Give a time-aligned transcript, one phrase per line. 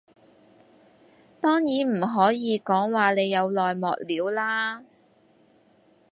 [1.39, 4.83] 當然唔可以講話你有內幕料啦